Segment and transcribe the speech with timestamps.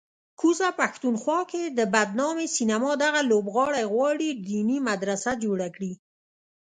[0.39, 5.93] کوزه پښتونخوا کې د بدنامې سینما دغه لوبغاړی غواړي دیني مدرسه جوړه کړي